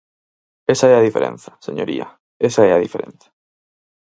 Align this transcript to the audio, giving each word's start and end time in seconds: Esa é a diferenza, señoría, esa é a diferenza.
Esa 0.73 0.85
é 0.93 0.95
a 0.95 1.05
diferenza, 1.07 1.51
señoría, 1.67 2.07
esa 2.47 2.61
é 2.69 2.71
a 2.73 2.81
diferenza. 2.85 3.27